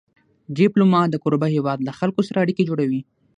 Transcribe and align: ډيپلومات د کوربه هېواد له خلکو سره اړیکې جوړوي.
ډيپلومات 0.57 1.07
د 1.11 1.15
کوربه 1.23 1.47
هېواد 1.55 1.79
له 1.83 1.91
خلکو 1.99 2.21
سره 2.27 2.41
اړیکې 2.43 2.67
جوړوي. 2.69 3.01